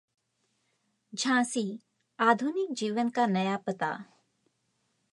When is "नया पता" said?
3.25-3.95